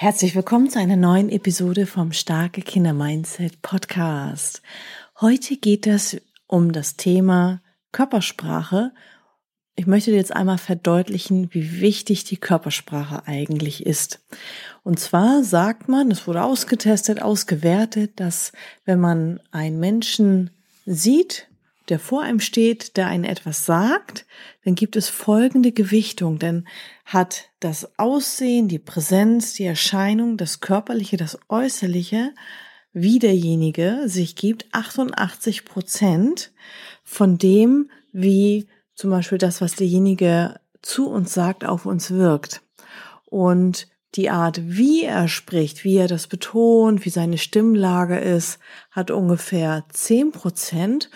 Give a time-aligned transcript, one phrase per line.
[0.00, 4.62] Herzlich willkommen zu einer neuen Episode vom Starke Kinder Mindset Podcast.
[5.20, 8.92] Heute geht es um das Thema Körpersprache.
[9.74, 14.20] Ich möchte dir jetzt einmal verdeutlichen, wie wichtig die Körpersprache eigentlich ist.
[14.84, 18.52] Und zwar sagt man, es wurde ausgetestet, ausgewertet, dass
[18.84, 20.50] wenn man einen Menschen
[20.86, 21.47] sieht,
[21.88, 24.26] der vor einem steht, der einen etwas sagt,
[24.64, 26.66] dann gibt es folgende Gewichtung, denn
[27.04, 32.34] hat das Aussehen, die Präsenz, die Erscheinung, das Körperliche, das Äußerliche,
[32.92, 36.52] wie derjenige sich gibt, 88 Prozent
[37.04, 42.62] von dem, wie zum Beispiel das, was derjenige zu uns sagt, auf uns wirkt.
[43.24, 48.58] Und die Art, wie er spricht, wie er das betont, wie seine Stimmlage ist,
[48.90, 51.10] hat ungefähr 10 Prozent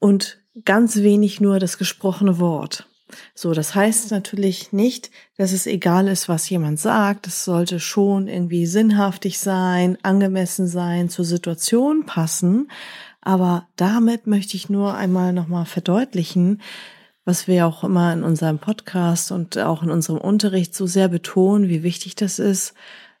[0.00, 2.86] und ganz wenig nur das gesprochene Wort.
[3.34, 7.26] So, das heißt natürlich nicht, dass es egal ist, was jemand sagt.
[7.26, 12.70] Es sollte schon irgendwie sinnhaftig sein, angemessen sein, zur Situation passen.
[13.20, 16.60] Aber damit möchte ich nur einmal nochmal verdeutlichen,
[17.24, 21.68] was wir auch immer in unserem Podcast und auch in unserem Unterricht so sehr betonen,
[21.68, 22.74] wie wichtig das ist,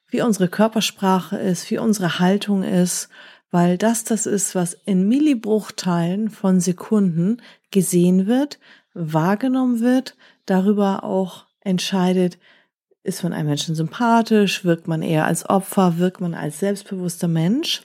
[0.08, 3.08] wie unsere Körpersprache ist, wie unsere Haltung ist
[3.50, 8.58] weil das das ist, was in Millibruchteilen von Sekunden gesehen wird,
[8.94, 12.38] wahrgenommen wird, darüber auch entscheidet,
[13.02, 17.82] ist man einem Menschen sympathisch, wirkt man eher als Opfer, wirkt man als selbstbewusster Mensch.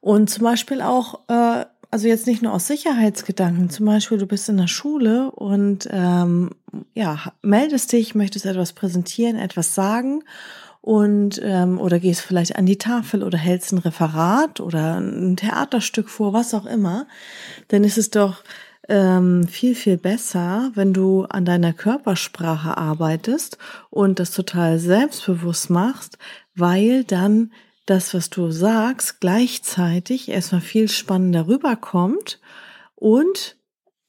[0.00, 4.48] Und zum Beispiel auch, äh, also jetzt nicht nur aus Sicherheitsgedanken, zum Beispiel du bist
[4.48, 6.50] in der Schule und ähm,
[6.94, 10.24] ja, meldest dich, möchtest etwas präsentieren, etwas sagen
[10.86, 16.08] und ähm, oder gehst vielleicht an die Tafel oder hältst ein Referat oder ein Theaterstück
[16.08, 17.08] vor, was auch immer,
[17.66, 18.44] dann ist es doch
[18.88, 23.58] ähm, viel, viel besser, wenn du an deiner Körpersprache arbeitest
[23.90, 26.18] und das total selbstbewusst machst,
[26.54, 27.50] weil dann
[27.86, 32.38] das, was du sagst, gleichzeitig erstmal viel spannender rüberkommt
[32.94, 33.55] und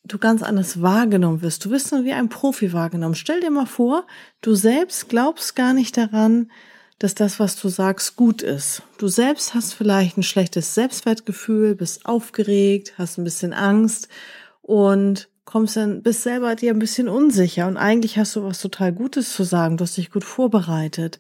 [0.08, 1.66] du ganz anders wahrgenommen wirst.
[1.66, 3.16] Du wirst dann wie ein Profi wahrgenommen.
[3.16, 4.06] Stell dir mal vor,
[4.42, 6.52] du selbst glaubst gar nicht daran,
[7.00, 8.82] dass das, was du sagst, gut ist.
[8.98, 14.08] Du selbst hast vielleicht ein schlechtes Selbstwertgefühl, bist aufgeregt, hast ein bisschen Angst
[14.62, 18.92] und kommst dann, bist selber dir ein bisschen unsicher und eigentlich hast du was total
[18.92, 21.20] Gutes zu sagen, du hast dich gut vorbereitet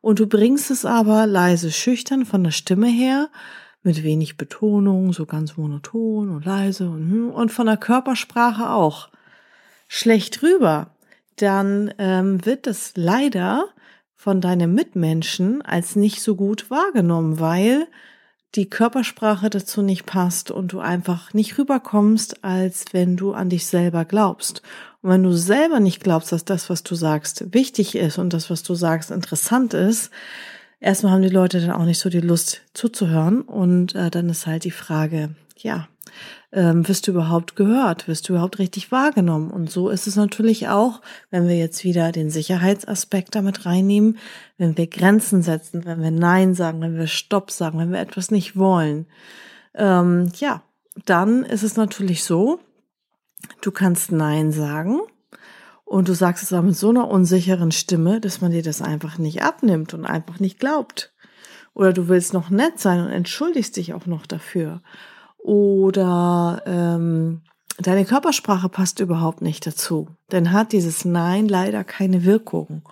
[0.00, 3.28] und du bringst es aber leise, schüchtern von der Stimme her,
[3.86, 9.08] mit wenig Betonung, so ganz monoton und leise und, hm, und von der Körpersprache auch
[9.88, 10.90] schlecht rüber,
[11.36, 13.68] dann ähm, wird es leider
[14.16, 17.86] von deinem Mitmenschen als nicht so gut wahrgenommen, weil
[18.56, 23.66] die Körpersprache dazu nicht passt und du einfach nicht rüberkommst, als wenn du an dich
[23.66, 24.62] selber glaubst.
[25.02, 28.50] Und wenn du selber nicht glaubst, dass das, was du sagst, wichtig ist und das,
[28.50, 30.10] was du sagst, interessant ist,
[30.80, 34.46] erstmal haben die Leute dann auch nicht so die Lust zuzuhören und äh, dann ist
[34.46, 35.88] halt die Frage, ja,
[36.52, 39.50] ähm, wirst du überhaupt gehört, wirst du überhaupt richtig wahrgenommen.
[39.50, 44.18] Und so ist es natürlich auch, wenn wir jetzt wieder den Sicherheitsaspekt damit reinnehmen,
[44.56, 48.30] wenn wir Grenzen setzen, wenn wir Nein sagen, wenn wir Stopp sagen, wenn wir etwas
[48.30, 49.06] nicht wollen.
[49.74, 50.62] Ähm, ja,
[51.04, 52.60] dann ist es natürlich so,
[53.60, 55.00] du kannst Nein sagen
[55.86, 59.16] und du sagst es aber mit so einer unsicheren Stimme, dass man dir das einfach
[59.16, 61.14] nicht abnimmt und einfach nicht glaubt.
[61.72, 64.82] Oder du willst noch nett sein und entschuldigst dich auch noch dafür
[65.46, 67.42] oder ähm,
[67.78, 70.08] deine Körpersprache passt überhaupt nicht dazu.
[70.28, 72.82] Dann hat dieses Nein leider keine Wirkung.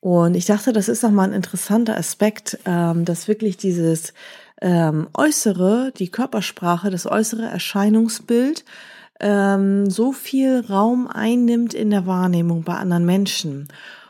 [0.00, 4.12] Und ich dachte, das ist nochmal ein interessanter Aspekt, ähm, dass wirklich dieses
[4.60, 8.64] ähm, Äußere, die Körpersprache, das äußere Erscheinungsbild
[9.20, 13.68] ähm, so viel Raum einnimmt in der Wahrnehmung bei anderen Menschen.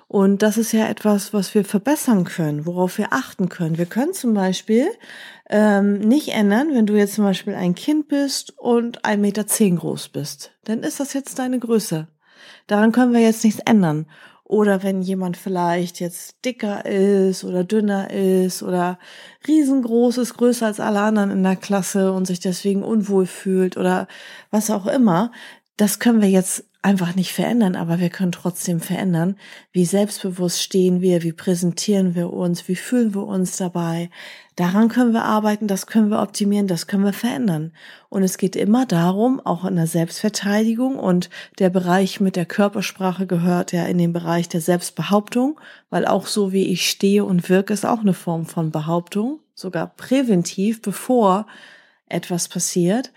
[0.09, 3.77] Und das ist ja etwas, was wir verbessern können, worauf wir achten können.
[3.77, 4.89] Wir können zum Beispiel
[5.51, 10.09] ähm, nicht ändern, wenn du jetzt zum Beispiel ein Kind bist und 1,10 Meter groß
[10.09, 10.53] bist.
[10.65, 12.09] Dann ist das jetzt deine Größe.
[12.67, 14.07] Daran können wir jetzt nichts ändern.
[14.49, 18.99] Oder wenn jemand vielleicht jetzt dicker ist oder dünner ist oder
[19.47, 24.09] riesengroß ist, größer als alle anderen in der Klasse und sich deswegen unwohl fühlt oder
[24.51, 25.33] was auch immer,
[25.77, 29.37] das können wir jetzt einfach nicht verändern, aber wir können trotzdem verändern.
[29.73, 34.11] Wie selbstbewusst stehen wir, wie präsentieren wir uns, wie fühlen wir uns dabei.
[34.55, 37.73] Daran können wir arbeiten, das können wir optimieren, das können wir verändern.
[38.09, 43.27] Und es geht immer darum, auch in der Selbstverteidigung und der Bereich mit der Körpersprache
[43.27, 45.61] gehört ja in den Bereich der Selbstbehauptung,
[45.91, 49.89] weil auch so wie ich stehe und wirke ist auch eine Form von Behauptung, sogar
[49.89, 51.47] präventiv, bevor
[52.09, 53.13] etwas passiert.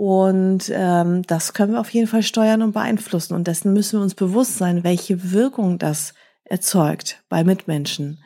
[0.00, 3.34] Und ähm, das können wir auf jeden Fall steuern und beeinflussen.
[3.34, 6.14] Und dessen müssen wir uns bewusst sein, welche Wirkung das
[6.44, 8.18] erzeugt bei Mitmenschen.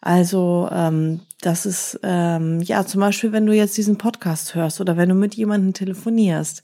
[0.00, 4.96] Also ähm, das ist ähm, ja zum Beispiel, wenn du jetzt diesen Podcast hörst oder
[4.96, 6.62] wenn du mit jemandem telefonierst,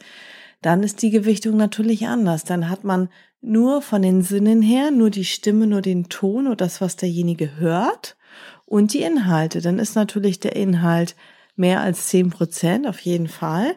[0.62, 2.44] dann ist die Gewichtung natürlich anders.
[2.44, 3.11] Dann hat man
[3.43, 7.58] nur von den Sinnen her, nur die Stimme, nur den Ton oder das, was derjenige
[7.58, 8.17] hört
[8.64, 9.61] und die Inhalte.
[9.61, 11.14] Dann ist natürlich der Inhalt
[11.56, 13.75] mehr als zehn Prozent auf jeden Fall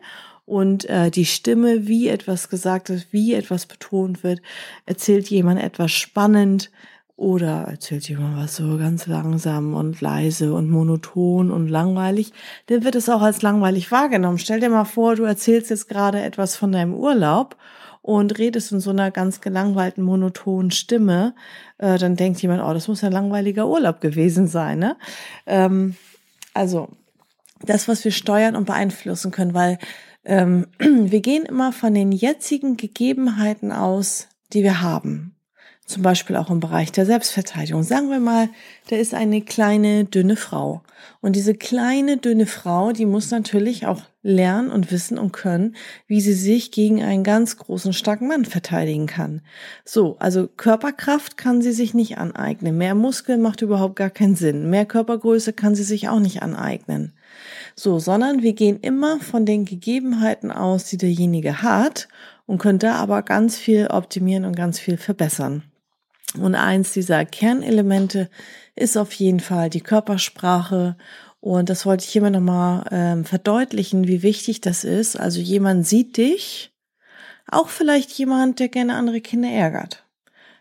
[0.49, 4.41] und äh, die Stimme, wie etwas gesagt ist, wie etwas betont wird,
[4.87, 6.71] erzählt jemand etwas spannend
[7.15, 12.33] oder erzählt jemand was so ganz langsam und leise und monoton und langweilig,
[12.65, 14.39] dann wird es auch als langweilig wahrgenommen.
[14.39, 17.55] Stell dir mal vor, du erzählst jetzt gerade etwas von deinem Urlaub
[18.01, 21.35] und redest in so einer ganz gelangweilten, monotonen Stimme,
[21.77, 24.79] äh, dann denkt jemand, oh, das muss ein langweiliger Urlaub gewesen sein.
[24.79, 24.95] Ne?
[25.45, 25.95] Ähm,
[26.55, 26.87] also
[27.61, 29.77] das, was wir steuern und beeinflussen können, weil
[30.25, 35.35] ähm, wir gehen immer von den jetzigen Gegebenheiten aus, die wir haben.
[35.89, 37.81] Zum Beispiel auch im Bereich der Selbstverteidigung.
[37.81, 38.47] Sagen wir mal,
[38.89, 40.83] da ist eine kleine, dünne Frau.
[41.19, 45.75] Und diese kleine, dünne Frau, die muss natürlich auch lernen und wissen und können,
[46.05, 49.41] wie sie sich gegen einen ganz großen, starken Mann verteidigen kann.
[49.83, 52.77] So, also Körperkraft kann sie sich nicht aneignen.
[52.77, 54.69] Mehr Muskeln macht überhaupt gar keinen Sinn.
[54.69, 57.13] Mehr Körpergröße kann sie sich auch nicht aneignen.
[57.79, 62.09] So, sondern wir gehen immer von den Gegebenheiten aus, die derjenige hat
[62.45, 65.63] und können da aber ganz viel optimieren und ganz viel verbessern.
[66.37, 68.29] Und eins dieser Kernelemente
[68.75, 70.97] ist auf jeden Fall die Körpersprache.
[71.39, 75.17] Und das wollte ich hiermit nochmal ähm, verdeutlichen, wie wichtig das ist.
[75.17, 76.73] Also jemand sieht dich,
[77.47, 80.03] auch vielleicht jemand, der gerne andere Kinder ärgert.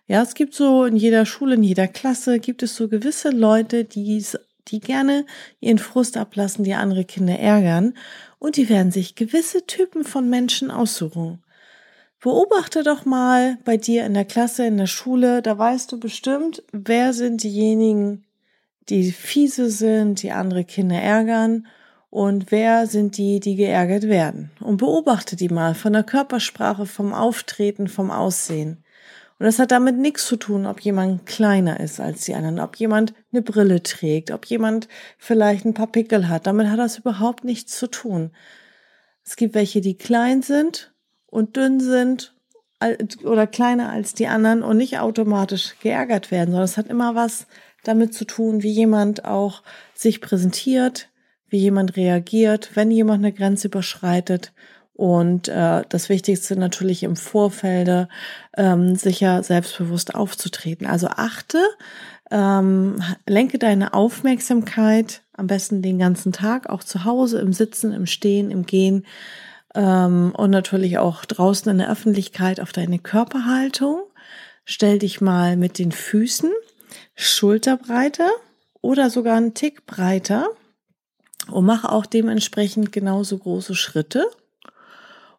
[0.07, 3.85] Ja, es gibt so in jeder Schule, in jeder Klasse gibt es so gewisse Leute,
[3.85, 4.39] die es
[4.71, 5.27] die gerne
[5.61, 7.95] ihren Frust ablassen, die andere Kinder ärgern,
[8.39, 11.43] und die werden sich gewisse Typen von Menschen aussuchen.
[12.21, 16.63] Beobachte doch mal bei dir in der Klasse, in der Schule, da weißt du bestimmt,
[16.73, 18.25] wer sind diejenigen,
[18.89, 21.67] die fiese sind, die andere Kinder ärgern
[22.11, 24.51] und wer sind die, die geärgert werden.
[24.61, 28.83] Und beobachte die mal von der Körpersprache, vom Auftreten, vom Aussehen.
[29.39, 32.77] Und das hat damit nichts zu tun, ob jemand kleiner ist als die anderen, ob
[32.77, 36.47] jemand eine Brille trägt, ob jemand vielleicht ein paar Pickel hat.
[36.49, 38.33] Damit hat das überhaupt nichts zu tun.
[39.25, 40.93] Es gibt welche, die klein sind
[41.27, 42.35] und dünn sind
[43.25, 47.47] oder kleiner als die anderen und nicht automatisch geärgert werden, sondern es hat immer was
[47.85, 49.63] damit zu tun, wie jemand auch
[49.95, 51.11] sich präsentiert,
[51.49, 54.53] wie jemand reagiert, wenn jemand eine Grenze überschreitet
[54.99, 58.09] und äh, das Wichtigste natürlich im Vorfelde
[58.57, 60.89] ähm, sicher selbstbewusst aufzutreten.
[60.89, 61.61] Also achte,
[62.33, 68.07] ähm, lenke deine Aufmerksamkeit am besten den ganzen Tag, auch zu Hause, im Sitzen, im
[68.07, 69.07] Stehen, im Gehen
[69.77, 74.01] ähm, und natürlich auch draußen in der Öffentlichkeit auf deine Körperhaltung.
[74.65, 76.51] Stell dich mal mit den Füßen
[77.15, 78.25] Schulterbreite
[78.81, 80.49] oder sogar einen Tick breiter
[81.53, 84.27] und mach auch dementsprechend genauso große Schritte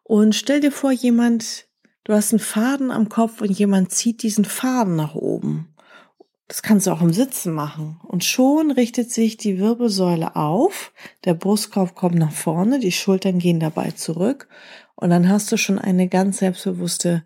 [0.02, 1.68] und stell dir vor, jemand,
[2.04, 5.74] du hast einen Faden am Kopf und jemand zieht diesen Faden nach oben.
[6.48, 8.00] Das kannst du auch im Sitzen machen.
[8.02, 10.92] Und schon richtet sich die Wirbelsäule auf,
[11.24, 14.48] der Brustkorb kommt nach vorne, die Schultern gehen dabei zurück
[14.96, 17.24] und dann hast du schon eine ganz selbstbewusste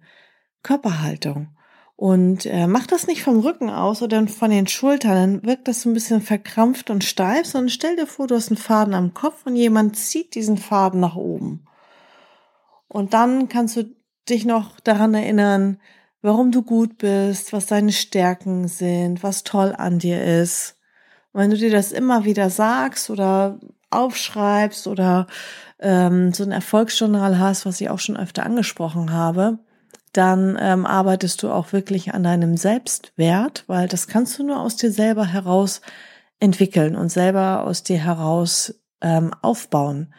[0.62, 1.49] Körperhaltung.
[1.97, 5.83] Und äh, mach das nicht vom Rücken aus oder von den Schultern, dann wirkt das
[5.83, 9.14] so ein bisschen verkrampft und steif, sondern stell dir vor, du hast einen Faden am
[9.14, 11.64] Kopf und jemand zieht diesen Faden nach oben.
[12.94, 13.92] Und dann kannst du
[14.28, 15.80] dich noch daran erinnern,
[16.22, 20.78] warum du gut bist, was deine Stärken sind, was toll an dir ist.
[21.32, 23.58] Und wenn du dir das immer wieder sagst oder
[23.90, 25.26] aufschreibst oder
[25.80, 29.58] ähm, so ein Erfolgsjournal hast, was ich auch schon öfter angesprochen habe,
[30.12, 34.76] dann ähm, arbeitest du auch wirklich an deinem Selbstwert, weil das kannst du nur aus
[34.76, 35.80] dir selber heraus
[36.38, 40.14] entwickeln und selber aus dir heraus ähm, aufbauen.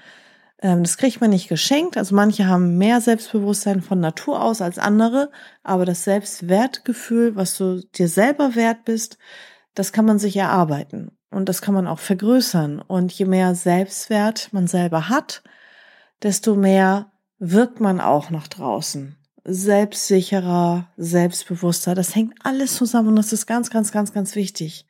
[0.66, 1.96] Ähm, das kriegt man nicht geschenkt.
[1.96, 5.30] Also manche haben mehr Selbstbewusstsein von Natur aus als andere,
[5.64, 9.20] aber das Selbstwertgefühl, was du dir selber wert bist,
[9.76, 12.82] das kann man sich erarbeiten und das kann man auch vergrößern.
[12.82, 15.44] Und je mehr Selbstwert man selber hat,
[16.24, 19.16] desto mehr wirkt man auch nach draußen.
[19.48, 21.94] selbstsicherer, selbstbewusster.
[21.94, 24.88] Das hängt alles zusammen und das ist ganz, ganz, ganz, ganz wichtig.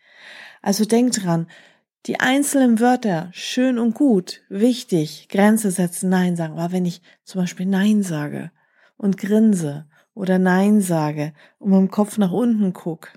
[0.62, 1.48] Also denk dran,
[2.06, 6.54] die einzelnen Wörter, schön und gut, wichtig, Grenze setzen, Nein sagen.
[6.54, 8.52] Aber wenn ich zum Beispiel Nein sage
[8.98, 13.12] und grinse oder Nein sage und mit dem Kopf nach unten guck,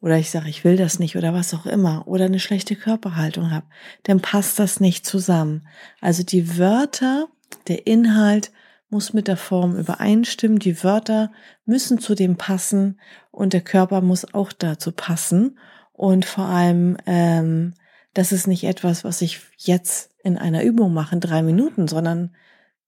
[0.00, 3.50] oder ich sage, ich will das nicht oder was auch immer oder eine schlechte Körperhaltung
[3.50, 3.66] habe,
[4.04, 5.66] dann passt das nicht zusammen.
[6.00, 7.28] Also die Wörter,
[7.68, 8.50] der Inhalt
[8.88, 11.30] muss mit der Form übereinstimmen, die Wörter
[11.64, 12.98] müssen zu dem passen
[13.30, 15.58] und der Körper muss auch dazu passen.
[15.92, 17.74] Und vor allem, ähm,
[18.14, 22.34] das ist nicht etwas, was ich jetzt in einer Übung mache, in drei Minuten, sondern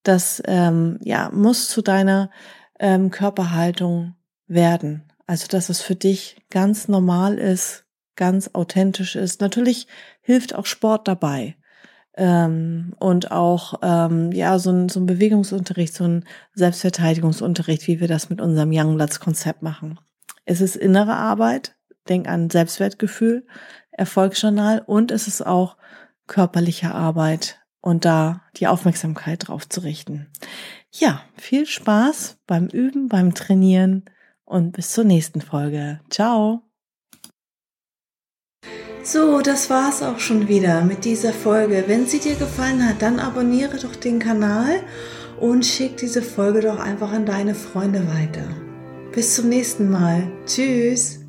[0.02, 2.30] das ähm, ja muss zu deiner
[2.78, 4.14] ähm, Körperhaltung
[4.46, 5.04] werden.
[5.26, 7.84] Also, dass es für dich ganz normal ist,
[8.16, 9.40] ganz authentisch ist.
[9.40, 9.86] Natürlich
[10.20, 11.56] hilft auch Sport dabei.
[12.14, 16.24] Ähm, und auch ähm, ja so ein, so ein Bewegungsunterricht, so ein
[16.54, 19.98] Selbstverteidigungsunterricht, wie wir das mit unserem Youngblatts-Konzept machen.
[20.44, 21.74] Es ist innere Arbeit,
[22.08, 23.46] denk an Selbstwertgefühl,
[23.90, 25.76] Erfolgsjournal und es ist auch
[26.26, 30.28] körperliche Arbeit und da die Aufmerksamkeit drauf zu richten.
[30.90, 34.04] Ja, viel Spaß beim Üben, beim Trainieren
[34.44, 36.00] und bis zur nächsten Folge.
[36.10, 36.62] Ciao!
[39.04, 41.84] So, das war's auch schon wieder mit dieser Folge.
[41.88, 44.80] Wenn sie dir gefallen hat, dann abonniere doch den Kanal
[45.40, 48.48] und schick diese Folge doch einfach an deine Freunde weiter.
[49.12, 50.30] Bis zum nächsten Mal.
[50.46, 51.21] Tschüss!